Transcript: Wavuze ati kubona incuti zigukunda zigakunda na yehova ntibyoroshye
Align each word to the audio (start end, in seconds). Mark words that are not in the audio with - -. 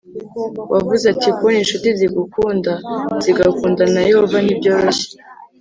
Wavuze 0.73 1.03
ati 1.13 1.27
kubona 1.35 1.57
incuti 1.61 1.89
zigukunda 1.99 2.71
zigakunda 3.23 3.83
na 3.93 4.01
yehova 4.07 4.37
ntibyoroshye 4.41 5.09